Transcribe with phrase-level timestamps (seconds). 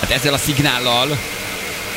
[0.00, 1.18] Hát ezzel a szignállal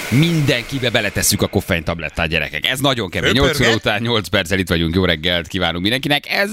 [0.10, 2.68] mindenkibe beletesszük a koffein tablettát, gyerekek.
[2.68, 3.32] Ez nagyon kemény.
[3.32, 4.96] 8 óra után 8 perccel itt vagyunk.
[4.96, 6.30] Jó reggelt kívánunk mindenkinek.
[6.30, 6.52] Ez,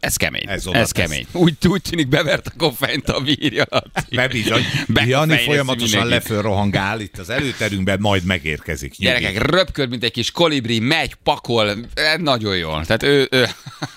[0.00, 0.42] ez kemény.
[0.46, 1.26] Ez Ez, oda ez kemény.
[1.32, 3.64] Úgy, úgy tűnik bevert a koffeint a bírja.
[4.10, 4.62] Mert bizony,
[5.06, 8.96] Jani folyamatosan leföl rohangál itt az előterünkben, majd megérkezik.
[8.96, 9.12] Nyugi.
[9.18, 12.84] Gyerekek, röpköd, mint egy kis kolibri, megy, pakol, Eh, nagyon jól.
[12.84, 13.46] Tehát ő, ő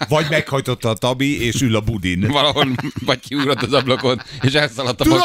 [0.08, 2.28] Vagy meghajtotta a tabi, és ül a budin.
[2.28, 2.68] valahol
[3.06, 5.20] vagy kiugrott az ablakon, és elszaladt a Tudod!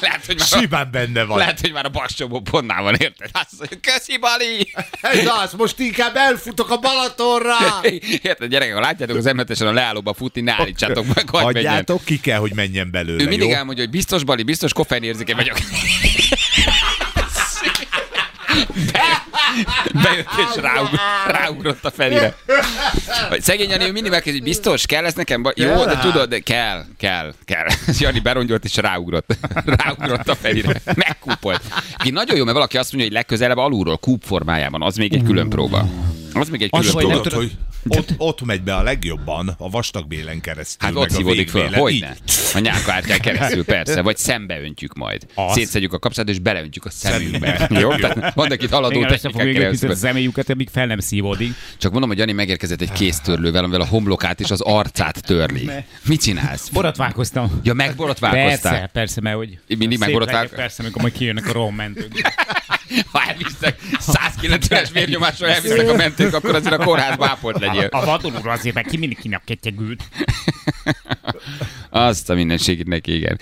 [0.00, 1.38] Lehet, hogy már a, Simán benne van.
[1.38, 3.30] lehet, hogy már a bakcsomó pontnál van, érted?
[3.32, 4.72] Azt mondja, köszi, Bali!
[5.00, 7.56] Ez az, most inkább elfutok a Balatonra!
[8.22, 11.64] Érted, gyerekek, ha látjátok az emletesen a leállóba futni, ne állítsátok meg, hogy menjen.
[11.64, 13.54] Hagyjátok, ki kell, hogy menjen belőle, Ő mindig jó?
[13.54, 15.56] elmondja, hogy biztos Bali, biztos koffeinérzékeny vagyok.
[19.92, 20.88] Be, bejött és ráug,
[21.26, 22.36] ráugrott a felére.
[23.28, 25.42] Vagy Szegény Jani, mindig megkezdi, hogy biztos, kell ez nekem?
[25.42, 27.66] Ba- Jó, de tudod, de kell, kell, kell.
[27.98, 29.36] Jani berongyolt és ráugrott.
[29.84, 30.80] Ráugrott a felére.
[30.94, 31.62] Megkúpolt.
[31.96, 34.82] Ki nagyon jó, mert valaki azt mondja, hogy legközelebb alulról, kúp formájában.
[34.82, 35.86] Az még egy külön próba.
[36.32, 37.20] Az még egy Az, külön hogy próba.
[37.20, 37.52] Tudod, hogy
[37.88, 40.86] ott, ott megy be a legjobban, a vastagbélen keresztül.
[40.86, 42.04] Hát meg ott szívódik föl, hogy?
[42.54, 44.02] A nyálkártyán keresztül, persze.
[44.10, 45.26] Vagy szembeöntjük majd.
[45.34, 45.52] Az.
[45.52, 47.66] Szétszedjük a kapcsolatot, és beleöntjük a szemünkbe.
[47.80, 47.94] Jó?
[47.94, 51.52] Tehát vannak itt haladó technikák a zemélyüket, amíg fel nem szívódik.
[51.78, 55.70] Csak mondom, hogy Jani megérkezett egy kéztörlővel, amivel a homlokát és az arcát törli.
[56.04, 56.68] Mit csinálsz?
[56.68, 57.60] Borotválkoztam.
[57.62, 58.72] Ja, megborotválkoztál?
[58.72, 62.12] Persze, persze, mert hogy Mindig szép megborotvál- legyek, Persze, amikor majd kijönnek a rohammentők.
[63.12, 67.88] Ha elvisznek 190-es vérnyomásra elvisznek a mentők, akkor azért a kórházba ápolt legyél.
[67.90, 70.02] A vadon úr azért, mert ki mindenkinek ketyegült.
[71.90, 73.38] Azt a mindenségét neki, igen.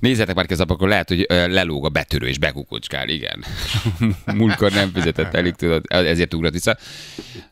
[0.00, 3.44] Nézzetek már közben, akkor lehet, hogy lelóg a betörő és bekukucskál, igen.
[4.34, 6.76] Múltkor nem fizetett elég, tudod, ezért ugrott vissza.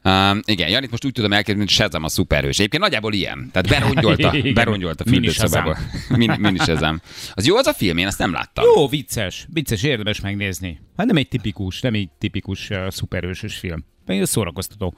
[0.05, 2.59] Um, igen, Janit most úgy tudom elkerülni, hogy Shazam a szuperhős.
[2.59, 3.49] Egyébként nagyjából ilyen.
[3.53, 5.79] Tehát berongyolta, berongyolta a fürdőszobába.
[6.09, 7.01] Min, mini Shazam.
[7.35, 8.65] Az jó az a film, én azt nem láttam.
[8.65, 9.47] Jó, vicces.
[9.53, 10.81] Vicces, érdemes megnézni.
[10.97, 13.85] Hát nem egy tipikus, nem egy tipikus uh, szuperhősös film.
[14.07, 14.95] Ez szórakoztató.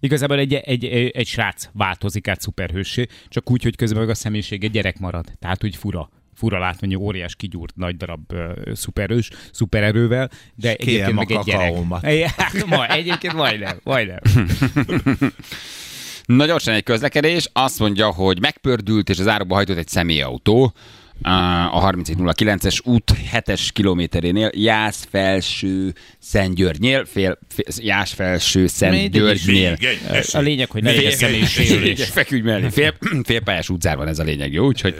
[0.00, 4.14] Igazából egy, egy, egy, egy srác változik át szuperhőssé, csak úgy, hogy közben meg a
[4.14, 5.26] személyisége gyerek marad.
[5.38, 6.10] Tehát úgy fura.
[6.34, 11.40] Fura látni, hogy óriás kigyúrt nagy darab uh, szuperhős, szupererővel, de kérjem egyébként meg a
[12.04, 12.30] egy gyerek.
[12.30, 14.18] Hát, ma, egyébként majdnem, majdnem.
[16.24, 20.72] Na gyorsan egy közlekedés, azt mondja, hogy megpördült és az árokba hajtott egy személyautó
[21.22, 29.76] a 3709-es út 7-es kilométerénél, Jász felső Szentgyörgynél, fél, fél, Jász felső Szentgyörgynél.
[30.32, 32.04] A lényeg, hogy ne legyen személyi sérülés.
[32.04, 32.68] Feküdj mellé.
[32.68, 34.66] Fél, félpályás utcán van ez a lényeg, jó?
[34.66, 34.94] Úgyhogy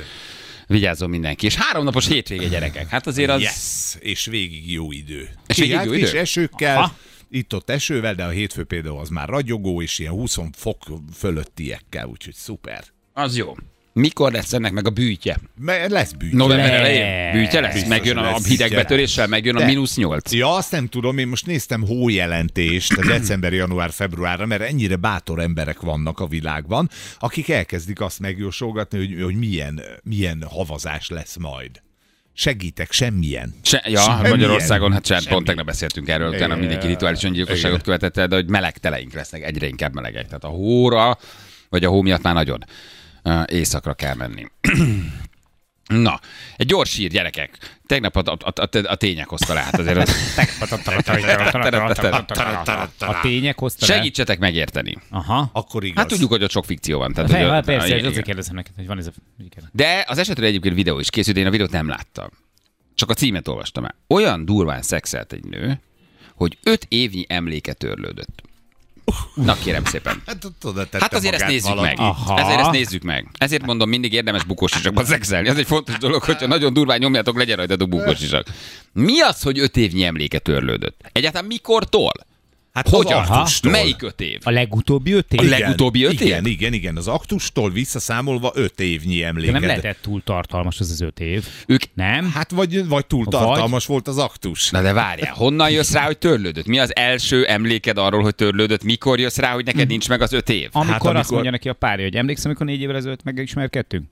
[0.66, 1.46] vigyázzon mindenki.
[1.46, 2.88] És három napos hétvége gyerekek.
[2.88, 3.40] Hát azért az...
[3.40, 5.28] Yes, és végig jó idő.
[5.46, 6.04] És végig jó idő?
[6.04, 6.96] kis esőkkel, Aha.
[7.30, 10.78] itt-ott esővel, de a hétfő például az már ragyogó, és ilyen 20 fok
[11.14, 12.84] fölöttiekkel, úgyhogy szuper.
[13.12, 13.54] Az jó.
[14.00, 15.38] Mikor lesz ennek meg a bűtje?
[15.58, 16.32] Mert lesz bűt.
[16.32, 17.32] November elején?
[17.32, 17.72] Bűtje lesz?
[17.72, 18.46] Biztos, Megjön a lesz.
[18.46, 19.64] hidegbetöréssel, megjön a De.
[19.64, 20.32] mínusz nyolc.
[20.32, 25.38] Ja, azt nem tudom, én most néztem hójelentést a december, január, februárra, mert ennyire bátor
[25.38, 31.70] emberek vannak a világban, akik elkezdik azt megjósolgatni, hogy, hogy milyen, milyen havazás lesz majd.
[32.34, 33.54] Segítek, semmilyen.
[33.62, 34.30] Se, ja, Semmilyen.
[34.30, 38.48] Magyarországon, hát sem, pont tegnap beszéltünk erről, utána mindenki rituális öngyilkosságot követett el, de hogy
[38.48, 40.24] meleg teleink lesznek, egyre inkább melegek.
[40.26, 41.18] Tehát a hóra,
[41.68, 42.64] vagy a hó miatt már nagyon
[43.46, 44.46] éjszakra kell menni.
[45.86, 46.20] Na,
[46.56, 47.78] egy gyors sír, gyerekek.
[47.86, 50.14] Tegnap a, a, a, a, tények hozta le, hát azért az...
[52.98, 53.94] A tények hozta le?
[53.94, 54.96] Segítsetek megérteni.
[55.10, 55.50] Aha.
[55.52, 55.96] Akkor igaz.
[55.96, 57.12] Hát tudjuk, hogy ott sok fikció van.
[57.12, 59.10] Tehát, hogy, hát persze, igen, azért kérdezem neked, hogy van ez a...
[59.72, 62.28] De az esetről egyébként videó is készült, én a videót nem láttam.
[62.94, 63.94] Csak a címet olvastam el.
[64.08, 65.80] Olyan durván szexelt egy nő,
[66.34, 68.42] hogy öt évnyi emléke törlődött.
[69.34, 70.22] Na kérem szépen.
[70.26, 71.86] Hát, tudod, Hát azért ezt nézzük valaki.
[71.86, 71.98] meg.
[71.98, 72.38] Aha.
[72.40, 73.28] Ezért ezt nézzük meg.
[73.38, 75.48] Ezért mondom, mindig érdemes bukósisakban szexelni.
[75.48, 78.46] Az egy fontos dolog, hogyha nagyon durván nyomjátok, legyen rajtatok bukósisak.
[78.92, 81.00] Mi az, hogy öt évnyi emléke törlődött?
[81.12, 82.12] Egyáltalán mikortól?
[82.72, 83.20] Hát Hogyan?
[83.22, 83.70] az aktustól.
[83.70, 84.38] Melyik öt év?
[84.42, 85.40] A legutóbbi öt év?
[85.40, 86.52] A legutóbbi öt igen, év?
[86.52, 89.52] Igen, igen, az aktustól visszaszámolva öt évnyi De emléked.
[89.52, 91.44] nem lehetett túl tartalmas az az öt év.
[91.66, 92.30] Ők Nem?
[92.34, 94.70] Hát vagy, vagy túl Vagy- tartalmas volt az aktus.
[94.70, 96.66] Na de várjál, honnan jössz rá, hogy törlődött?
[96.66, 98.82] Mi az első emléked arról, hogy törlődött?
[98.84, 100.68] Mikor jössz rá, hogy neked nincs meg az öt év?
[100.72, 104.04] Amikor, Hát, azt amikor- mondja neki a párja, hogy emlékszem, amikor négy évvel ezelőtt megismerkedtünk?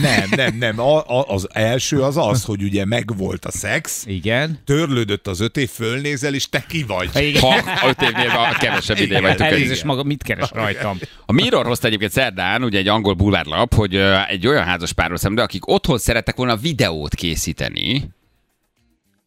[0.00, 0.80] Nem, nem, nem.
[0.80, 4.58] A, a, az első az az, hogy ugye megvolt a szex, Igen.
[4.64, 7.10] törlődött az öt év, fölnézel, és te ki vagy.
[7.14, 7.40] Igen.
[7.40, 10.98] Ha öt évnél a kevesebb ideje vagytok Elnézést maga, mit keres rajtam?
[11.26, 13.96] A Mirror hozta egyébként szerdán, ugye egy angol bulvárlap, hogy
[14.28, 18.10] egy olyan házas párról szemben, akik otthon szerettek volna videót készíteni,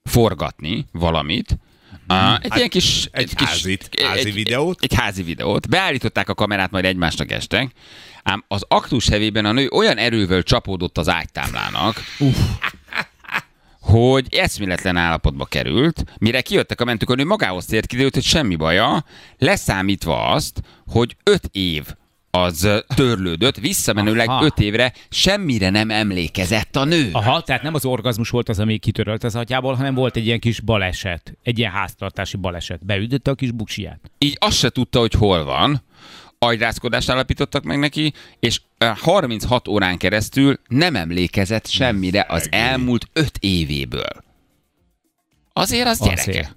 [0.03, 1.57] forgatni valamit,
[2.07, 3.09] Ah, egy ilyen kis...
[3.11, 4.77] Hát, egy házit, házi egy, videót.
[4.81, 5.69] Egy, egy házi videót.
[5.69, 7.71] Beállították a kamerát, majd egymásnak estek.
[8.23, 12.03] Ám az aktus hevében a nő olyan erővel csapódott az ágytámlának,
[13.79, 18.55] hogy eszméletlen állapotba került, mire kijöttek a mentők, a nő magához tért, kiderült, hogy semmi
[18.55, 19.05] baja,
[19.37, 21.85] leszámítva azt, hogy öt év
[22.35, 24.45] az törlődött, visszamenőleg Aha.
[24.45, 27.09] öt évre semmire nem emlékezett a nő.
[27.11, 30.39] Aha, tehát nem az orgazmus volt az, ami kitörölt az atyából, hanem volt egy ilyen
[30.39, 32.85] kis baleset, egy ilyen háztartási baleset.
[32.85, 33.99] Beütötte a kis buksiját.
[34.17, 35.83] így azt se tudta, hogy hol van.
[36.39, 43.37] Agyrázkodást állapítottak meg neki, és ö, 36 órán keresztül nem emlékezett semmire az elmúlt 5
[43.39, 44.23] évéből.
[45.53, 46.21] Azért az gyereke.
[46.21, 46.55] Azért.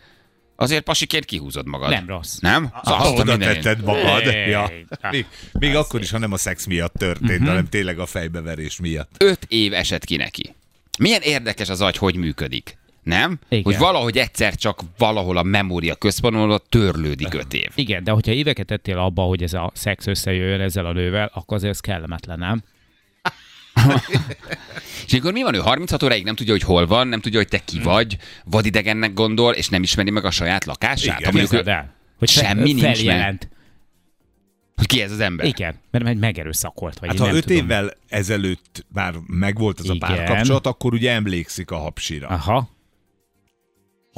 [0.61, 1.91] Azért pasiként kihúzod magad.
[1.91, 2.39] Nem rossz.
[2.39, 2.69] Nem?
[2.73, 4.23] Ah, Azt a oda tetted magad.
[4.23, 4.51] Hey.
[4.51, 4.71] Ja.
[5.11, 7.47] Még, még akkor is, ha nem a szex miatt történt, uh-huh.
[7.47, 9.15] hanem tényleg a fejbeverés miatt.
[9.19, 10.55] Öt év esett ki neki.
[10.99, 12.79] Milyen érdekes az agy, hogy működik.
[13.03, 13.39] Nem?
[13.49, 13.63] Igen.
[13.65, 17.71] Hogy valahogy egyszer csak valahol a memória központból törlődik öt év.
[17.75, 21.57] Igen, de hogyha éveket tettél abba, hogy ez a szex összejöjjön ezzel a nővel, akkor
[21.57, 22.63] azért ez kellemetlen, nem?
[25.07, 25.55] És akkor mi van?
[25.55, 29.13] Ő 36 óráig nem tudja, hogy hol van, nem tudja, hogy te ki vagy, vadidegennek
[29.13, 31.21] gondol, és nem ismeri meg a saját lakását.
[31.21, 32.95] Igen, mondjuk, el, hogy semmi nincs meg.
[32.95, 33.49] feljelent.
[34.77, 35.47] hogy ki ez az ember.
[35.47, 37.63] Igen, mert meg megerőszakolt, vagy Hát én ha nem öt tudom.
[37.65, 40.09] évvel ezelőtt már megvolt az a Igen.
[40.09, 42.29] párkapcsolat, akkor ugye emlékszik a hapsira.
[42.29, 42.69] Aha,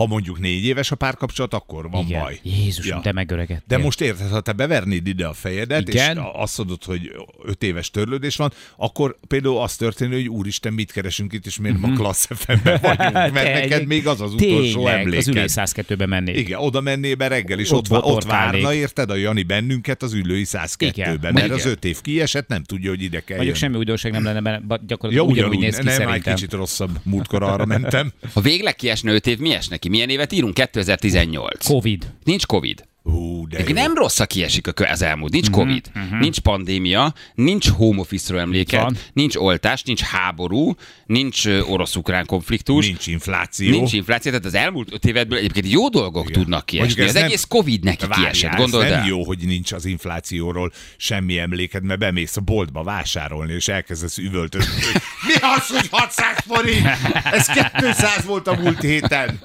[0.00, 2.20] Ha mondjuk négy éves a párkapcsolat, akkor van igen.
[2.20, 2.38] baj.
[2.42, 3.02] Jézusom, Ja.
[3.02, 3.76] te megöregedtél.
[3.76, 6.16] De most érted, ha te bevernéd ide a fejedet, Igen.
[6.16, 7.12] és azt mondod, hogy
[7.44, 11.78] öt éves törlődés van, akkor például az történő, hogy úristen, mit keresünk itt, és miért
[11.78, 15.38] ma klassz FM-ben vagyunk, mert Te neked egy- még az az utolsó Tényleg, az ülő
[15.38, 15.66] emléked.
[15.88, 16.36] 102-ben mennék.
[16.36, 20.12] Igen, oda mennél be reggel, és Ott ott, ott, várna, érted, a Jani bennünket az
[20.12, 21.32] ülői 102-ben, Igen.
[21.32, 24.40] mert az öt év kiesett, nem tudja, hogy ide kell Mondjuk semmi újdonság nem lenne
[24.40, 26.34] benne, ba- Ja, gyakorlatilag ugyanúgy ugyanúgy, néz ki nem, már egy szerintem.
[26.34, 28.12] kicsit rosszabb múltkor arra mentem.
[28.32, 29.88] Ha végleg kiesne 5 év, mi es neki?
[29.90, 30.54] Milyen évet írunk?
[30.54, 31.66] 2018.
[31.66, 32.12] Covid.
[32.24, 32.88] Nincs Covid.
[33.02, 33.74] Hú, de jó.
[33.74, 35.32] nem rossz, ha kiesik a kö- az elmúlt.
[35.32, 35.90] Nincs Covid,
[36.20, 38.48] nincs pandémia, nincs home office-ról van.
[38.48, 40.74] emléket, nincs oltás, nincs háború,
[41.06, 42.86] nincs orosz-ukrán konfliktus.
[42.86, 43.70] Nincs infláció.
[43.70, 46.40] Nincs infláció, tehát az elmúlt öt évedből egyébként jó dolgok Igen.
[46.40, 47.02] tudnak kiesni.
[47.02, 49.06] Az nem- egész Covid neki Várjál, kiesett, gondold nem el.
[49.06, 54.82] jó, hogy nincs az inflációról semmi emléked, mert bemész a boltba vásárolni, és elkezdesz üvöltözni,
[54.92, 56.86] hogy mi az, hogy 600 forint?
[57.32, 57.46] Ez
[57.80, 59.40] 200 volt a múlt héten.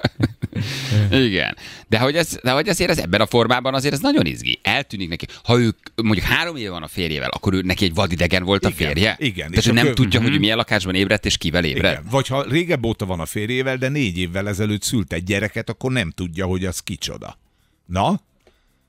[1.26, 1.56] Igen.
[1.88, 4.58] De hogy, ez, de hogy azért ez ebben a formában azért ez nagyon izgi.
[4.62, 5.26] Eltűnik neki.
[5.44, 8.68] Ha ők mondjuk három éve van a férjével, akkor ő neki egy vadidegen volt a
[8.68, 9.16] Igen, férje?
[9.18, 9.48] igen.
[9.48, 11.98] Tehát És ő nem akkor- tudja, hogy ő milyen lakásban ébredt és kivel ébredt?
[11.98, 12.10] Igen.
[12.10, 15.92] Vagy ha régebb óta van a férjével, de négy évvel ezelőtt szült egy gyereket, akkor
[15.92, 17.38] nem tudja, hogy az kicsoda.
[17.86, 18.20] Na,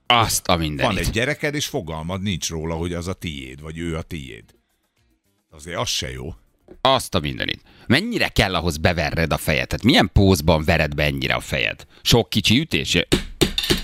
[0.05, 0.97] Azt a van mindenit.
[0.99, 4.43] egy gyereked, és fogalmad nincs róla, hogy az a tiéd, vagy ő a tiéd.
[5.51, 6.33] Azért az se jó.
[6.81, 7.61] Azt a mindenit.
[7.87, 9.67] Mennyire kell ahhoz beverred a fejed?
[9.67, 11.85] Tehát milyen pózban vered be ennyire a fejed?
[12.01, 12.97] Sok kicsi ütés?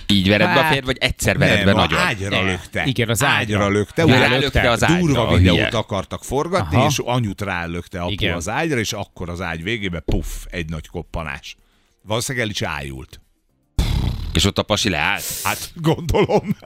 [0.07, 2.00] Így vered be a Hát, fejed, vagy egyszer vered be nem, nagyon?
[2.00, 2.41] a ágyra Ne.
[2.51, 2.83] lökte.
[2.85, 3.38] Igen, az ágyra.
[3.38, 4.01] ágyra lökte.
[4.01, 6.88] Ja, ugye rálökte az ágyra, Durva videót akartak forgatni, Aha.
[6.88, 8.33] és anyut rálökte apu Igen.
[8.35, 11.56] az ágyra, és akkor az ágy végébe puff, egy nagy koppanás.
[12.01, 13.21] Valószínűleg el is ájult.
[14.33, 15.24] És ott a pasi leállt?
[15.44, 16.57] Hát gondolom,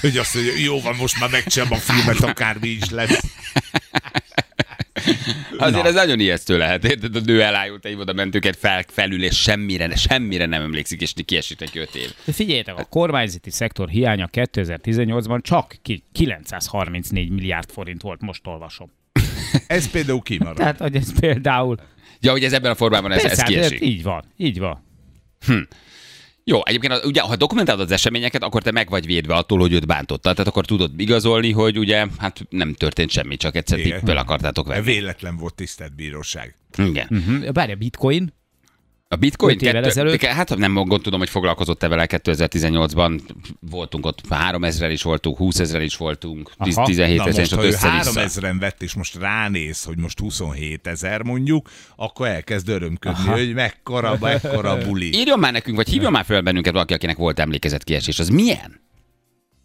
[0.00, 3.20] hogy azt mondja, jó van, most már megcsinálom a filmet, akármi is lesz.
[5.58, 5.88] Azért Na.
[5.88, 6.84] ez nagyon ijesztő lehet.
[6.84, 7.16] Érted?
[7.16, 11.58] A nő elájult egy oda mentőket fel, felül, és semmire, semmire nem emlékszik, és kiesik
[11.60, 12.14] neki öt év.
[12.24, 18.90] De figyeljetek, a kormányzati szektor hiánya 2018-ban csak ki- 934 milliárd forint volt, most olvasom.
[19.66, 20.56] Ez például kimarad.
[20.56, 21.76] Tehát, hogy ez például...
[22.20, 23.80] Ja, hogy ez ebben a formában ez, ez Persze, hát kiesik.
[23.80, 24.84] így van, így van.
[26.48, 29.86] Jó, egyébként ugye, ha dokumentálod az eseményeket, akkor te meg vagy védve attól, hogy őt
[29.86, 30.32] bántottad.
[30.34, 34.00] Tehát akkor tudod igazolni, hogy ugye hát nem történt semmi, csak egyszer ti Igen.
[34.00, 34.84] föl akartátok venni.
[34.84, 36.56] Véletlen volt tisztelt bíróság.
[36.76, 37.06] Igen.
[37.10, 37.52] Uh-huh.
[37.52, 38.32] Bárja, bitcoin,
[39.10, 40.22] A bitcoin, Öt évvel ezelőtt?
[40.22, 43.20] hát nem gondolom, hogy foglalkozott-e vele 2018-ban.
[43.70, 46.86] Voltunk ott 3000 is voltunk, 20 ezer is voltunk, 10, Aha.
[46.86, 48.20] 17 Na ezer, és ott össze-vissza.
[48.20, 53.36] 3000-en vett, és most ránéz, hogy most 27 ezer mondjuk, akkor elkezd örömködni, Aha.
[53.36, 55.16] hogy mekkora, mekkora buli.
[55.16, 58.18] Írjon már nekünk, vagy hívjon már föl bennünket valaki, akinek volt emlékezetkiesés.
[58.18, 58.80] Az milyen?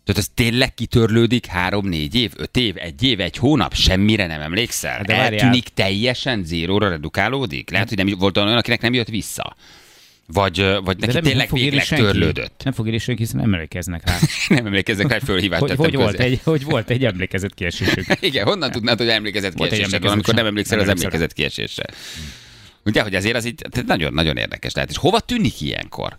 [0.06, 5.04] Tehát ez tényleg kitörlődik három-négy év, öt év, egy év, egy hónap, semmire nem emlékszel?
[5.04, 5.34] De várjál.
[5.34, 7.70] Eltűnik teljesen, zéróra redukálódik?
[7.72, 9.56] Lehet, hogy nem volt olyan, akinek nem jött vissza.
[10.28, 12.62] Vagy, vagy neki nem- tényleg végleg törlődött.
[12.64, 14.18] Nem fog írni senki, hiszen nem emlékeznek rá.
[14.56, 18.06] Nem emlékeznek rá, fölhívást hogy, hogy, volt egy, hogy volt egy emlékezett kiesésük.
[18.20, 21.86] Igen, honnan tudnád, hogy egy kiesésre van, emlékezet amikor nem emlékszel Nem az emlékezett kiesésre.
[22.86, 24.90] Ugye, hogy azért az így nagyon-nagyon érdekes lehet.
[24.90, 26.18] És hova tűnik ilyenkor?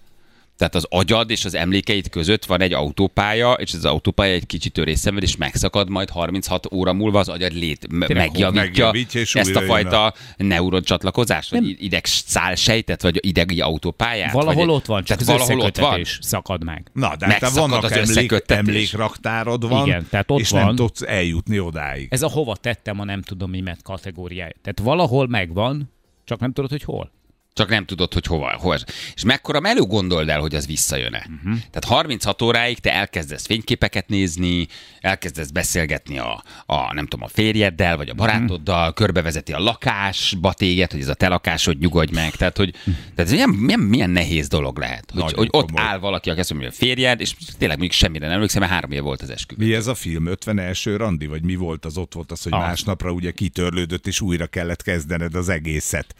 [0.56, 4.46] Tehát az agyad és az emlékeid között van egy autópálya, és ez az autópálya egy
[4.46, 9.34] kicsit törészemvel, és megszakad, majd 36 óra múlva az agyad lét, me- megjavítja megjavítja, és
[9.34, 14.32] ezt a fajta neuroncsatlakozást, vagy ideg szál sejtet, vagy idegi autópályát.
[14.32, 16.00] Valahol vagy, ott van, csak az tehát valahol ott van.
[16.20, 16.90] szakad meg.
[16.92, 20.64] Na, de hát vannak az emlék, emlékraktárod van, Igen, tehát ott és van.
[20.64, 22.08] nem tudsz eljutni odáig.
[22.11, 24.54] Ez a hova tettem a nem tudom mimet kategóriája.
[24.62, 25.92] Tehát valahol megvan,
[26.25, 27.11] csak nem tudod, hogy hol.
[27.54, 28.76] Csak nem tudod, hogy hova, hova.
[29.14, 31.26] És mekkora melő gondold el, hogy az visszajön-e.
[31.28, 31.34] Mhm.
[31.34, 31.62] Uh-huh.
[31.70, 34.66] Tehát 36 óráig te elkezdesz fényképeket nézni,
[35.00, 38.94] elkezdesz beszélgetni a, a nem tudom, a férjeddel, vagy a barátoddal, uh-huh.
[38.94, 42.30] körbevezeti a lakásba téged, hogy ez a te lakásod, nyugodj meg.
[42.37, 45.87] Tehát, hogy tehát ez milyen, milyen, milyen nehéz dolog lehet, hogy, Nagyon hogy ott komoly.
[45.87, 48.73] áll valaki, aki azt mondja, hogy a férjed, és tényleg még semmire nem emlékszem, mert
[48.73, 49.66] három év volt az esküvő.
[49.66, 50.26] Mi ez a film?
[50.26, 51.26] 50 első randi?
[51.26, 51.96] Vagy mi volt az?
[51.96, 52.58] Ott volt az, hogy Az.
[52.58, 56.14] másnapra ugye kitörlődött, és újra kellett kezdened az egészet.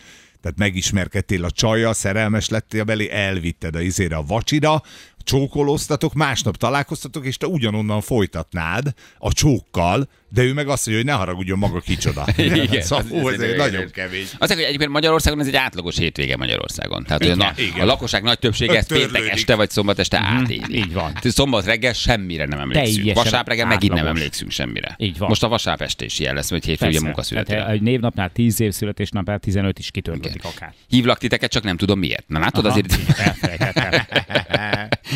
[0.45, 4.83] Tehát megismerkedtél a csajjal, szerelmes lettél belé, elvitted a izére a vacsira,
[5.25, 11.13] csókolóztatok, másnap találkoztatok, és te ugyanonnan folytatnád a csókkal, de ő meg azt mondja, hogy
[11.13, 12.25] ne haragudjon maga kicsoda.
[12.37, 14.27] Igen, szóval, ez ez egy- nagyon kemény.
[14.39, 17.05] Az, hogy egyébként Magyarországon ez egy átlagos hétvége Magyarországon.
[17.05, 17.81] Tehát Igen, igen, a, igen.
[17.81, 20.59] a lakosság nagy többsége ezt péntek este vagy szombat este átéli.
[20.61, 21.07] Mhm, így van.
[21.07, 22.97] Tehát Szombat reggel semmire nem emlékszünk.
[22.97, 24.19] Teljesen Vasárnap reggel megint nem átlagos.
[24.19, 24.95] emlékszünk semmire.
[24.99, 25.29] Így van.
[25.29, 27.05] Most a vasárnap este is ilyen lesz, hogy hétfő ugye Persze.
[27.07, 27.59] munkaszületére.
[27.59, 30.75] Tehát egy névnapnál 10 év, születésnapnál 15 is kitöltődik akár.
[30.89, 32.29] Hívlak titeket, csak nem tudom miért.
[32.29, 32.97] Na látod, Aha, azért.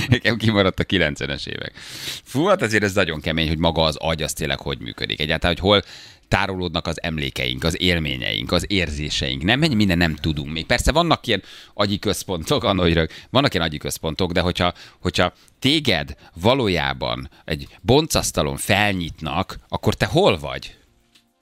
[0.09, 1.73] nekem kimaradt a 90-es évek.
[2.25, 5.21] Fú, hát azért ez nagyon kemény, hogy maga az agy az tényleg hogy működik.
[5.21, 5.83] Egyáltalán, hogy hol
[6.29, 9.43] tárolódnak az emlékeink, az élményeink, az érzéseink.
[9.43, 10.67] Nem, mennyi minden nem tudunk még.
[10.67, 11.43] Persze vannak ilyen
[11.75, 19.59] agyi központok, annoira, vannak ilyen agyi központok, de hogyha, hogyha téged valójában egy boncasztalon felnyitnak,
[19.69, 20.78] akkor te hol vagy?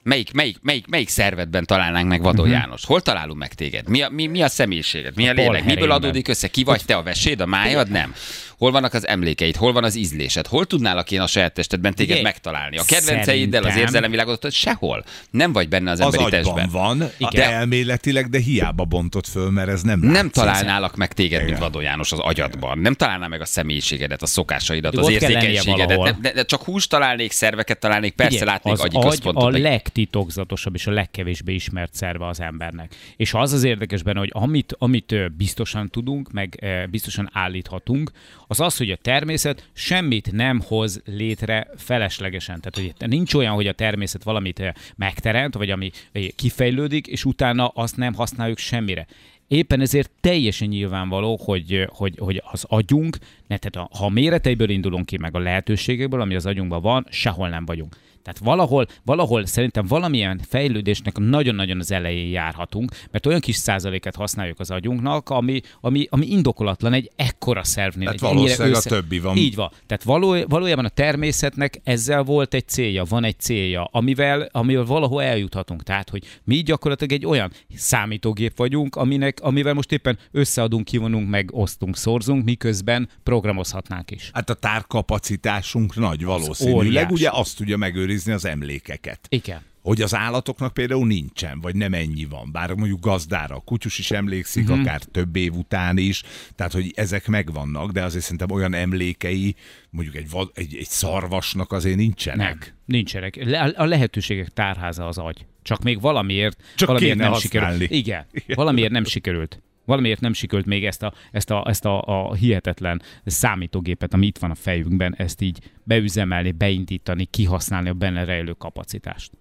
[0.07, 2.85] Melyik, melyik, melyik, melyik szervedben találnánk meg Vadó János?
[2.85, 3.89] Hol találunk meg téged?
[3.89, 5.15] Mi a, mi, mi a személyiséged?
[5.15, 5.65] Mi a lélek?
[5.65, 6.47] Miből adódik össze?
[6.47, 7.89] Ki vagy te a veséd, a májad?
[7.89, 8.13] Nem.
[8.57, 9.55] Hol vannak az emlékeid?
[9.55, 10.47] Hol van az ízlésed?
[10.47, 12.77] Hol tudnálak én a saját testedben téged Ugye, megtalálni?
[12.77, 14.51] A kedvenceiddel, az érzelemvilágot?
[14.51, 15.03] Sehol.
[15.29, 16.69] Nem vagy benne az emberi testben.
[16.71, 17.51] van, Igen.
[17.51, 21.61] elméletileg, de hiába bontott föl, mert ez nem Nem találnálak meg téged, mint Igen.
[21.61, 22.79] Vadó János az agyadban.
[22.79, 26.01] Nem találnál meg a személyiségedet, a szokásaidat, De az érzékenységedet.
[26.01, 29.43] De, de, de csak húst találnék, szerveket találnék, persze Figyelj, látnék agyi agy központot.
[29.43, 29.57] a
[29.97, 32.95] legtitokzatosabb és a legkevésbé ismert szerve az embernek.
[33.15, 38.11] És az az érdekes benne, hogy amit, amit biztosan tudunk, meg biztosan állíthatunk,
[38.47, 42.61] az az, hogy a természet semmit nem hoz létre feleslegesen.
[42.61, 45.91] Tehát, hogy nincs olyan, hogy a természet valamit megteremt, vagy ami
[46.35, 49.07] kifejlődik, és utána azt nem használjuk semmire.
[49.47, 54.69] Éppen ezért teljesen nyilvánvaló, hogy, hogy, hogy az agyunk, ne, tehát a, ha a méreteiből
[54.69, 57.95] indulunk ki, meg a lehetőségekből, ami az agyunkban van, sehol nem vagyunk.
[58.27, 64.59] Tehát valahol, valahol szerintem valamilyen fejlődésnek nagyon-nagyon az elején járhatunk, mert olyan kis százaléket használjuk
[64.59, 68.05] az agyunknak, ami, ami, ami indokolatlan egy ekkora szervnél.
[68.05, 69.37] Tehát valószínűleg a többi van.
[69.37, 69.71] Így van.
[69.85, 75.23] Tehát való, valójában a természetnek ezzel volt egy célja, van egy célja, amivel, amivel valahol
[75.23, 75.83] eljuthatunk.
[75.83, 81.49] Tehát, hogy mi gyakorlatilag egy olyan számítógép vagyunk, aminek, amivel most éppen összeadunk, kivonunk, meg
[81.53, 84.29] osztunk, szorzunk, miközben programozhatnánk is.
[84.33, 87.11] Hát a tárkapacitásunk nagy valószínűleg, óriás.
[87.11, 89.19] ugye azt tudja megőrizni az emlékeket.
[89.29, 89.61] Igen.
[89.81, 92.51] Hogy az állatoknak például nincsen, vagy nem ennyi van.
[92.51, 94.81] Bár mondjuk gazdára a kutyus is emlékszik, mm-hmm.
[94.81, 96.23] akár több év után is,
[96.55, 99.55] tehát hogy ezek megvannak, de azért szerintem olyan emlékei,
[99.89, 102.59] mondjuk egy, vad, egy, egy szarvasnak azért nincsenek.
[102.59, 103.35] Nem, nincsenek.
[103.43, 105.45] Le- A lehetőségek tárháza az agy.
[105.61, 107.73] Csak még valamiért, Csak valamiért nem használni.
[107.73, 107.91] sikerült.
[108.05, 109.61] Igen, valamiért nem sikerült.
[109.87, 114.37] Valamiért nem sikerült még ezt a, ezt a, ezt a, a hihetetlen számítógépet, ami itt
[114.37, 119.31] van a fejünkben, ezt így beüzemelni, beindítani, kihasználni a benne rejlő kapacitást.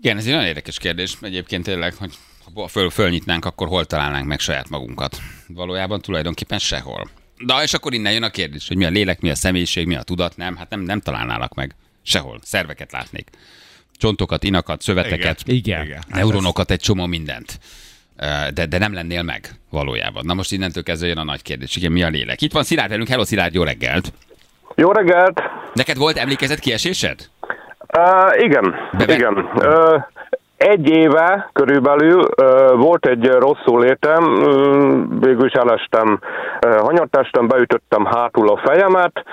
[0.00, 2.14] Igen, ez egy nagyon érdekes kérdés egyébként tényleg, hogy
[2.54, 5.16] ha föl, fölnyitnánk, akkor hol találnánk meg saját magunkat?
[5.48, 7.10] Valójában tulajdonképpen sehol.
[7.46, 9.94] De és akkor innen jön a kérdés, hogy mi a lélek, mi a személyiség, mi
[9.94, 10.56] a tudat, nem?
[10.56, 11.74] Hát nem, nem találnálak meg.
[12.02, 12.38] Sehol.
[12.42, 13.30] Szerveket látnék.
[13.96, 15.84] Csontokat, inakat, szöveteket, Igen.
[15.84, 16.02] Igen.
[16.08, 17.58] neuronokat, egy csomó mindent.
[18.54, 20.22] De, de nem lennél meg valójában.
[20.26, 21.76] Na most innentől kezdve jön a nagy kérdés.
[21.76, 22.42] Igen, mi a lélek?
[22.42, 23.08] Itt van Szilárd velünk.
[23.08, 24.12] Hello Szilárd, jó reggelt!
[24.74, 25.42] Jó reggelt!
[25.74, 27.28] Neked volt emlékezet kiesésed?
[27.98, 29.34] Uh, igen, Bebe- igen.
[29.54, 30.02] Uh,
[30.64, 32.28] egy éve körülbelül
[32.76, 34.24] volt egy rosszul uh,
[35.20, 36.18] végül is elestem,
[36.60, 39.24] hanyattestem, beütöttem hátul a fejemet,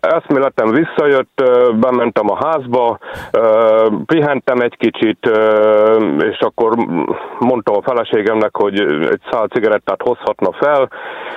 [0.00, 1.42] eszméletem visszajött,
[1.74, 2.98] bementem a házba,
[4.06, 5.30] pihentem egy kicsit,
[6.18, 6.76] és akkor
[7.38, 8.80] mondtam a feleségemnek, hogy
[9.10, 10.88] egy szál cigarettát hozhatna fel,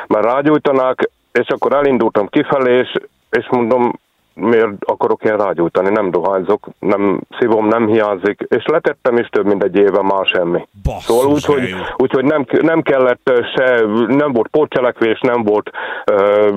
[0.08, 2.92] mert rágyújtanák, és akkor elindultam kifelé, és,
[3.30, 3.92] és mondom,
[4.36, 9.64] miért akarok én rágyújtani, nem dohányzok, nem szívom, nem hiányzik, és letettem is több mint
[9.64, 10.68] egy éve már semmi.
[10.84, 11.78] Basszus, szóval úgy, hogy, de jó.
[11.98, 15.70] úgy, hogy nem, nem kellett se, nem volt pótcselekvés, nem volt
[16.06, 16.50] ö,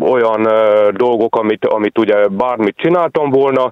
[0.00, 3.70] olyan ö, dolgok, amit, amit ugye bármit csináltam volna.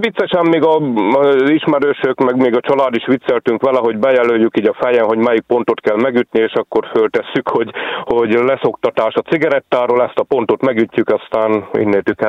[0.00, 0.76] Viccesen még a,
[1.18, 5.18] az ismerősök, meg még a család is vicceltünk vele, hogy bejelöljük így a fejen, hogy
[5.18, 7.70] melyik pontot kell megütni, és akkor föltesszük, hogy,
[8.04, 11.64] hogy leszoktatás a cigarettáról, ezt a pontot megütjük, aztán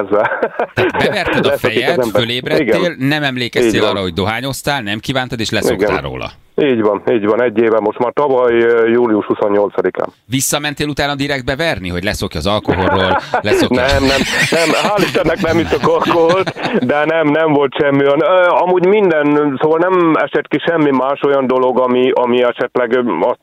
[0.09, 0.97] innétől kezdve.
[0.97, 2.95] Beverted a fejed, fölébredtél, Igen.
[2.99, 6.01] nem emlékeztél arra, hogy dohányoztál, nem kívántad, és leszoktál Igen.
[6.01, 6.31] róla.
[6.61, 8.53] Így van, így van, egy éve, most már tavaly
[8.91, 10.07] július 28-án.
[10.25, 13.81] Visszamentél utána direkt beverni, hogy leszokja az alkoholról, leszokja...
[13.81, 16.49] Nem, nem, nem, hál' Istennek nem iszok alkoholt,
[16.85, 18.19] de nem, nem volt semmi olyan.
[18.47, 23.39] Amúgy minden, szóval nem esett ki semmi más olyan dolog, ami, ami esetleg azt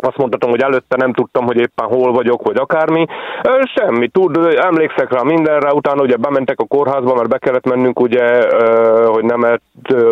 [0.00, 3.06] azt mondhatom, hogy előtte nem tudtam, hogy éppen hol vagyok, vagy akármi.
[3.74, 8.48] Semmi, tud, emlékszek rá mindenre, utána ugye bementek a kórházba, mert be kellett mennünk ugye,
[9.06, 9.60] hogy nem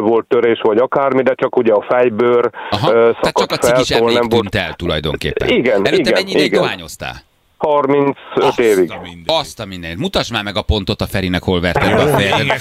[0.01, 3.67] volt törés, vagy akármi, de csak ugye a fejbőr Aha, ö, tehát csak szakadt a
[3.67, 5.49] fel, szóval emlék nem volt el tulajdonképpen.
[5.49, 7.15] Igen, Előtte igen, mennyi ideig dohányoztál?
[7.67, 8.91] 35 évig.
[8.91, 9.31] Azt a mindenit.
[9.31, 9.99] Azt a mindent.
[9.99, 12.61] Mutasd már meg a pontot a Ferinek, hol verted be a fejedet.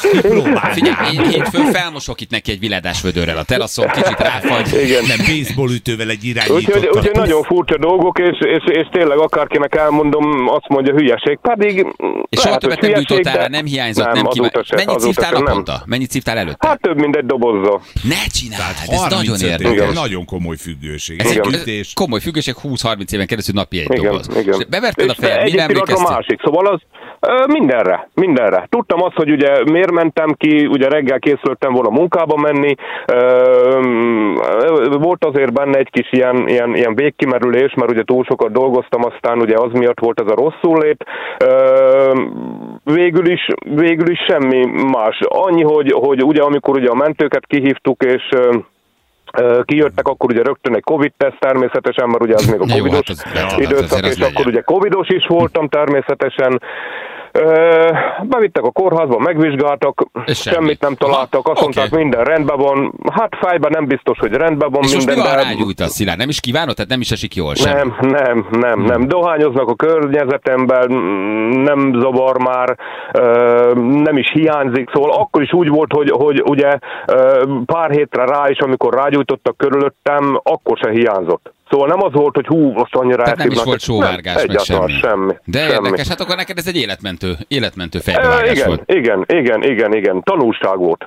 [0.74, 4.84] Figyelj, én hétfőn felmosok itt neki egy viledás vödörrel a teraszon, kicsit ráfagy.
[4.84, 5.04] Igen.
[5.08, 6.96] Nem baseball ütővel egy Úgyhogy, irányítottat.
[6.96, 11.86] úgyhogy nagyon furcsa dolgok, és, és, és tényleg akárkinek elmondom, azt mondja hülyeség, pedig
[12.30, 14.52] És soha többet hogy nem hülyeség, gyújtottál rá, de nem hiányzott, nem, nem kíván...
[14.64, 15.84] se, Mennyit szívtál naponta?
[15.86, 16.68] Mennyit szívtál előtte?
[16.68, 17.82] Hát több, mint egy dobozza.
[18.04, 19.94] Ne csináld, Tehát ez nagyon 35 érdekes.
[19.94, 21.20] Nagyon komoly függőség.
[21.20, 21.92] Ez egy Ütés.
[21.94, 24.28] komoly függőség, 20-30 éven keresztül napi egy doboz.
[24.38, 24.66] igen.
[24.96, 26.16] És Beverted a fejed, mire pillanatra a emlékeztél?
[26.16, 26.80] másik, szóval az
[27.48, 28.68] mindenre, mindenre.
[28.70, 32.76] Tudtam azt, hogy ugye miért mentem ki, ugye reggel készültem volna munkába menni,
[34.98, 39.40] volt azért benne egy kis ilyen, ilyen, ilyen végkimerülés, mert ugye túl sokat dolgoztam, aztán
[39.40, 41.06] ugye az miatt volt ez a rosszul lét.
[42.84, 45.20] Végül is, végül is semmi más.
[45.28, 48.24] Annyi, hogy, hogy ugye amikor ugye a mentőket kihívtuk, és
[49.64, 53.08] kijöttek, akkor ugye rögtön egy Covid-teszt természetesen, mert ugye az még a Na jó, Covidos
[53.08, 56.62] hát az- hát időszak, az és akkor ugye Covidos is voltam természetesen.
[58.24, 60.56] Bevittek a kórházba, megvizsgáltak, És semmi.
[60.56, 62.02] semmit nem találtak, azt mondták, oké.
[62.02, 62.94] minden rendben van.
[63.14, 66.20] Hát fájban nem biztos, hogy rendben van És most mi minden, van de rágyújtasz, Szilárd?
[66.20, 66.76] Nem is kívánod?
[66.76, 67.78] Tehát nem is esik jól sem?
[67.78, 68.86] nem, nem, nem, Hmm.
[68.86, 69.08] nem.
[69.08, 70.92] Dohányoznak a környezetemben,
[71.64, 72.78] nem zavar már,
[74.04, 76.78] nem is hiányzik, szóval akkor is úgy volt, hogy, hogy ugye
[77.66, 81.54] pár hétre rá is, amikor rágyújtottak körülöttem, akkor se hiányzott.
[81.70, 84.92] Szóval nem az volt, hogy hú, most annyira Tehát nem is volt sóvárgás, meg semmi.
[84.92, 85.34] semmi.
[85.46, 85.72] De semmi.
[85.74, 88.84] érdekes, hát akkor neked ez egy életmentő, életmentő Ö, fejbevágás igen, volt.
[88.92, 91.06] igen, igen, igen, igen, tanulság volt.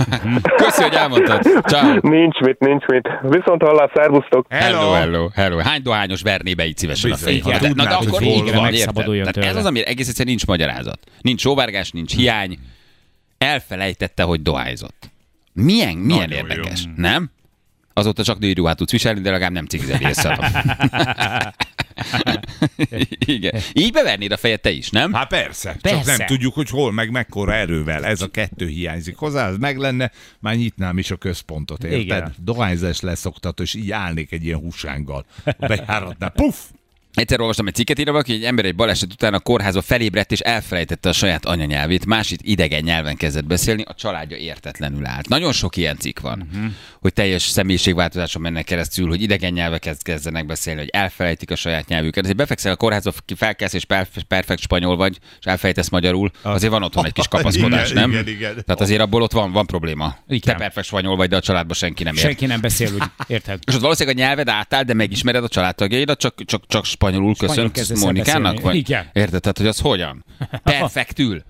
[0.62, 1.42] Köszi, hogy elmondtad.
[1.66, 1.98] Ciao.
[2.00, 3.08] Nincs mit, nincs mit.
[3.22, 4.46] Viszont hallás, szervusztok!
[4.48, 5.58] Hello, hello, hello.
[5.58, 7.60] Hány dohányos verné be így szívesen a Bizony, fejét?
[7.60, 8.72] ha Na, de- akkor így van.
[9.14, 9.44] érted?
[9.44, 10.98] Ez az, ami egész egyszerűen nincs magyarázat.
[11.20, 12.58] Nincs sóvárgás, nincs hiány.
[13.38, 15.10] Elfelejtette, hogy dohányzott.
[15.52, 16.90] Milyen, milyen Nagyon érdekes, jó.
[16.96, 17.30] nem?
[17.92, 20.38] Azóta csak női ruhát tudsz viselni, de legalább nem cigizeli össze.
[23.18, 23.60] Igen.
[23.72, 25.12] Így bevernéd a fejed te is, nem?
[25.12, 25.98] Hát persze, Persze.
[25.98, 28.04] csak nem tudjuk, hogy hol, meg mekkora erővel.
[28.04, 32.00] Ez a kettő hiányzik hozzá, ez meg lenne, már nyitnám is a központot, érted?
[32.00, 32.34] Igen.
[32.38, 35.26] Dohányzás leszoktató, és így állnék egy ilyen húsánggal.
[35.58, 36.56] Bejáratnál, puff!
[37.16, 40.40] Egyszer olvastam egy cikket írva, hogy egy ember egy baleset után a kórházba felébredt és
[40.40, 45.28] elfelejtette a saját anyanyelvét, másik idegen nyelven kezdett beszélni, a családja értetlenül állt.
[45.28, 46.72] Nagyon sok ilyen cikk van, uh-huh.
[47.00, 52.22] hogy teljes személyiségváltozáson mennek keresztül, hogy idegen nyelveket kezdenek beszélni, hogy elfelejtik a saját nyelvüket.
[52.22, 56.82] Ezért befekszel a kórházba, felkelsz és perf- perfekt spanyol vagy, és elfelejtesz magyarul, azért van
[56.82, 58.10] otthon egy kis kapaszkodás, Igen, nem?
[58.10, 58.52] igen, igen.
[58.52, 60.16] Tehát azért abból ott van, van probléma.
[60.28, 60.40] Igen.
[60.40, 62.24] Te perfekt spanyol vagy, de a családban senki nem ért.
[62.24, 63.58] Senki nem beszél úgy, érted?
[63.66, 68.00] És ott valószínűleg a nyelved átáll, de megismered a családtagjaidat, csak, csak, csak spanyolul kezdesz
[68.00, 68.60] el Monikának?
[68.60, 68.74] Vagy?
[68.74, 69.10] Igen.
[69.12, 69.40] Érted?
[69.40, 70.24] Tehát, hogy az hogyan?
[70.62, 71.42] Perfektül.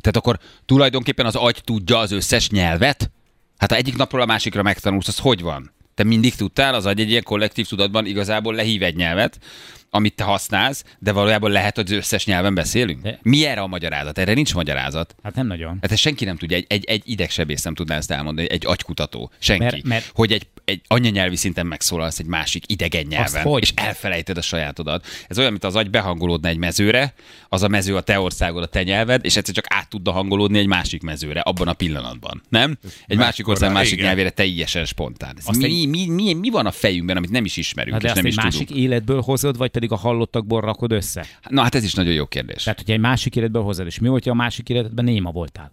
[0.00, 3.10] Tehát akkor tulajdonképpen az agy tudja az összes nyelvet?
[3.58, 5.72] Hát ha egyik napról a másikra megtanulsz, az hogy van?
[5.94, 9.38] Te mindig tudtál, az agy egy ilyen kollektív tudatban igazából lehív egy nyelvet,
[9.94, 13.02] amit te használsz, de valójában lehet, hogy az összes nyelven beszélünk?
[13.02, 14.18] De- Mi erre a magyarázat?
[14.18, 15.14] Erre nincs magyarázat.
[15.22, 15.78] Hát nem nagyon.
[15.82, 19.30] Hát ezt senki nem tudja, egy, egy, egy idegsebész nem tudná ezt elmondani, egy agykutató,
[19.38, 19.62] senki.
[19.62, 23.62] Mert- mert- Hogy egy, egy anyanyelvi szinten megszólalsz egy másik idegen nyelven, hogy?
[23.62, 25.06] és elfelejted a sajátodat.
[25.28, 27.14] Ez olyan, mint az agy behangolódna egy mezőre,
[27.48, 30.58] az a mező a te országod, a te nyelved, és egyszer csak át tudna hangolódni
[30.58, 32.42] egy másik mezőre, abban a pillanatban.
[32.48, 32.78] Nem?
[33.06, 34.04] Egy másik ország másik igen.
[34.06, 35.36] nyelvére teljesen spontán.
[35.46, 38.08] Ez mi, egy- mi, mi, mi, van a fejünkben, amit nem is ismerünk, de és
[38.12, 38.84] azt nem egy is másik tudunk?
[38.84, 41.26] életből hozod, vagy pedig a hallottakból rakod össze?
[41.48, 42.62] Na hát ez is nagyon jó kérdés.
[42.62, 45.72] Tehát, hogyha egy másik életből hozod, és mi volt, ha a másik életedben néma voltál?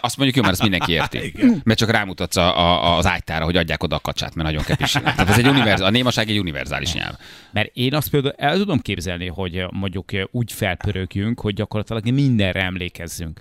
[0.00, 1.34] Azt mondjuk jó, mert ezt mindenki érti.
[1.64, 4.92] Mert csak rámutatsz a, a, az ágytára, hogy adják oda a kacsát, mert nagyon kepis.
[4.92, 7.14] Tehát ez egy univerz, a némaság egy univerzális nyelv.
[7.52, 13.40] Mert én azt például el tudom képzelni, hogy mondjuk úgy felpörögjünk, hogy gyakorlatilag mindenre emlékezzünk,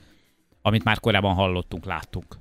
[0.61, 2.37] amit már korábban hallottunk, láttunk.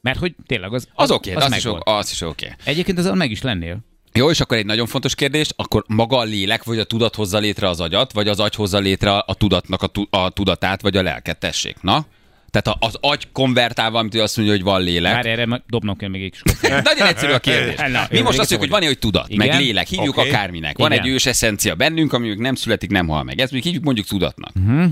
[0.00, 1.88] Mert hogy tényleg az, Az oké, az, az, is, megvolt.
[1.88, 2.54] o- az is oké.
[2.64, 3.78] Egyébként azon meg is lennél.
[4.12, 7.38] Jó, és akkor egy nagyon fontos kérdés, akkor maga a lélek, vagy a tudat hozza
[7.38, 10.96] létre az agyat, vagy az agy hozza létre a tudatnak a, tu- a tudatát, vagy
[10.96, 12.06] a lelket, tessék, na?
[12.50, 15.12] Tehát az agy konvertálva, amit azt mondja, hogy van lélek.
[15.12, 16.36] Már erre dobnom kell még egy
[16.84, 17.76] Nagyon egyszerű a kérdés.
[17.92, 19.48] Na, Mi most azt mondjuk, hogy van-e, hogy tudat, Igen.
[19.48, 20.28] meg lélek, hívjuk Oké.
[20.28, 20.78] akárminek.
[20.78, 21.04] Van Igen.
[21.04, 23.40] egy ős eszencia bennünk, ami még nem születik, nem hal meg.
[23.40, 24.52] Ezt még hívjuk mondjuk tudatnak.
[24.54, 24.84] Mhm.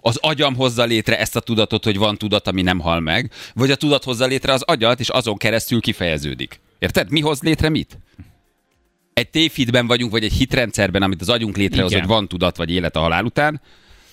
[0.00, 3.70] Az agyam hozza létre ezt a tudatot, hogy van tudat, ami nem hal meg, vagy
[3.70, 6.60] a tudat hozza létre az agyat, és azon keresztül kifejeződik.
[6.78, 7.10] Érted?
[7.10, 7.98] Mi hoz létre mit?
[9.16, 12.02] Egy tévhitben vagyunk, vagy egy hitrendszerben, amit az agyunk létrehoz, Igen.
[12.04, 13.60] hogy van tudat, vagy élet a halál után,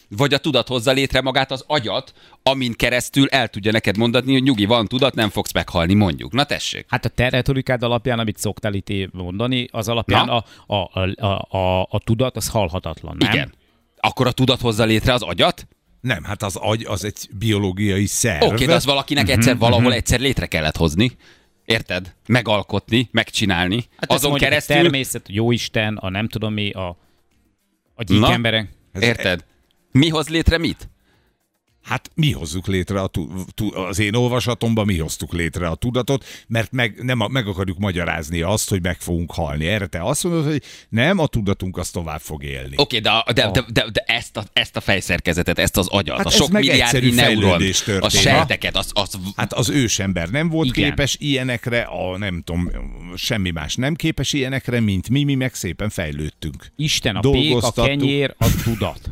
[0.09, 2.13] vagy a tudat hozza létre magát az agyat,
[2.43, 6.31] amin keresztül el tudja neked mondani, hogy nyugi, van tudat, nem fogsz meghalni, mondjuk.
[6.31, 6.85] Na tessék.
[6.89, 10.43] Hát a te retorikád alapján, amit szoktál itt mondani, az alapján Na?
[10.65, 13.31] a, a, a, a, a, a tudat az halhatatlan, nem?
[13.31, 13.53] Igen.
[13.97, 15.67] Akkor a tudat hozza létre az agyat?
[16.01, 18.43] Nem, hát az agy az egy biológiai szerv.
[18.43, 21.11] Oké, de az valakinek Mhm, egyszer valahol egyszer létre kellett hozni.
[21.65, 22.15] Érted?
[22.27, 23.85] Megalkotni, megcsinálni.
[23.97, 24.75] Hát Azon keresztül...
[24.75, 26.97] A természet, a jóisten, a nem tudom mi, a,
[27.93, 28.31] a gyík Na?
[28.31, 28.69] emberek.
[28.99, 29.45] Érted?
[29.91, 30.89] Mi hoz létre mit?
[31.83, 33.11] Hát mi hozzuk létre a
[33.73, 38.41] az én olvasatomban mi hoztuk létre a tudatot, mert meg, nem a, meg akarjuk magyarázni
[38.41, 39.67] azt, hogy meg fogunk halni.
[39.67, 42.73] Erre te azt mondod, hogy nem, a tudatunk az tovább fog élni.
[42.75, 46.17] Oké, de, a- de, de, de, de ezt, a, ezt a fejszerkezetet, ezt az agyat,
[46.17, 47.61] Hát a sok milliárdnyi egyszerű neuron,
[47.99, 50.89] a sejteket, az, az Hát az ősember nem volt Igen.
[50.89, 52.69] Képes ilyenekre, a nem tudom,
[53.15, 56.71] semmi más nem képes ilyenekre, mint mi, mi meg szépen fejlődtünk.
[56.75, 59.09] Isten, a pék, a kenyér, a tudat.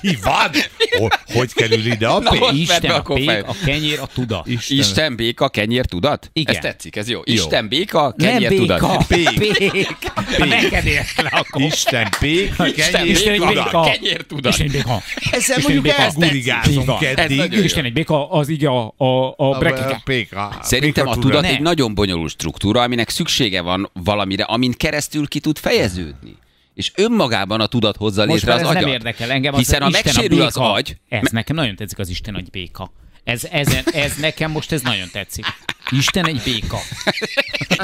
[0.00, 0.50] Mi van?
[0.98, 4.46] Hogy, hogy kerül ide a Na, most Isten, a pék, a kenyér, a tudat.
[4.68, 6.30] Isten, béka, kenyér, tudat?
[6.32, 6.54] Igen.
[6.54, 7.20] Ez tetszik, ez jó.
[7.24, 9.06] Isten, béka, kenyér, nem tudat.
[9.08, 9.58] béka, Pék.
[9.58, 9.96] pék.
[10.38, 11.62] Ha neked ért le, akkor.
[11.62, 14.52] Isten pék, Isten, kenyér, Isten béka, kenyér, tudat.
[14.52, 15.02] Isten béka.
[15.30, 17.52] Ezzel Isten mondjuk elgurigázunk eddig.
[17.52, 20.00] Isten egy béka, az így a, a, a brekike.
[20.04, 20.58] Péka.
[20.62, 25.58] Szerintem a tudat egy nagyon bonyolult struktúra, aminek szüksége van valamire, amin keresztül ki tud
[25.58, 26.36] fejeződni.
[26.78, 28.82] És önmagában a tudat hozza Most létre már az ez agyat.
[28.82, 29.52] nem érdekel engem.
[29.52, 32.50] Az Hiszen ha Isten megsérül a az agy, Ez nekem nagyon tetszik az Isten egy
[32.50, 32.92] béka.
[33.24, 35.44] Ez, ezen, ez nekem most ez nagyon tetszik.
[35.90, 36.78] Isten egy béka.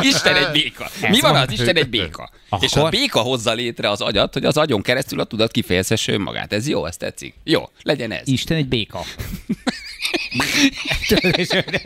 [0.00, 0.90] Isten egy béka.
[1.00, 1.52] Ez Mi van az?
[1.52, 2.30] Isten egy béka.
[2.48, 2.64] Akkor?
[2.64, 6.52] És a béka hozza létre az agyat, hogy az agyon keresztül a tudat kifejezhesse önmagát.
[6.52, 7.34] Ez jó, ez tetszik.
[7.44, 8.28] Jó, legyen ez.
[8.28, 9.00] Isten egy béka.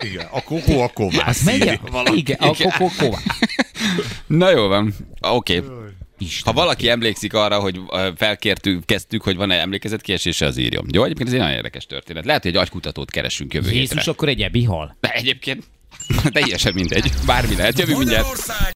[0.01, 1.27] Igen, a kokó a kovász.
[1.29, 1.81] Az megy?
[2.15, 3.19] Igen, a kokó
[4.27, 4.95] Na jó van.
[5.21, 5.63] Oké.
[6.19, 6.55] Isten.
[6.55, 7.81] Ha valaki emlékszik arra, hogy
[8.17, 10.87] felkértük, kezdtük, hogy van-e emlékezetkiesése, az írjon.
[10.93, 12.25] Jó, egyébként ez egy nagyon érdekes történet.
[12.25, 14.13] Lehet, hogy egy agykutatót keresünk jövő Jézus hétre.
[14.13, 14.97] akkor egy ebi hal.
[15.01, 15.65] De egyébként
[16.33, 17.11] teljesen mindegy.
[17.27, 17.79] Bármi lehet.
[17.79, 18.27] Jövő mindjárt.